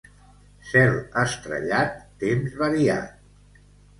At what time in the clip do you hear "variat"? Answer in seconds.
2.65-3.21